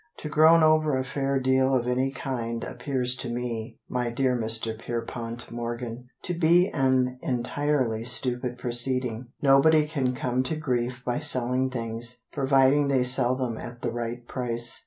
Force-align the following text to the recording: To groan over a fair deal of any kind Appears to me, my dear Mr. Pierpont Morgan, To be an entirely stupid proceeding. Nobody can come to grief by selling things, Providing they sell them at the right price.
To 0.17 0.29
groan 0.29 0.63
over 0.63 0.97
a 0.97 1.03
fair 1.03 1.39
deal 1.39 1.75
of 1.75 1.87
any 1.87 2.11
kind 2.11 2.63
Appears 2.63 3.15
to 3.17 3.29
me, 3.31 3.77
my 3.87 4.09
dear 4.09 4.35
Mr. 4.35 4.75
Pierpont 4.75 5.51
Morgan, 5.51 6.07
To 6.23 6.33
be 6.33 6.69
an 6.69 7.19
entirely 7.21 8.03
stupid 8.03 8.57
proceeding. 8.57 9.27
Nobody 9.43 9.87
can 9.87 10.15
come 10.15 10.41
to 10.41 10.55
grief 10.55 11.05
by 11.05 11.19
selling 11.19 11.69
things, 11.69 12.21
Providing 12.31 12.87
they 12.87 13.03
sell 13.03 13.35
them 13.35 13.59
at 13.59 13.83
the 13.83 13.91
right 13.91 14.27
price. 14.27 14.79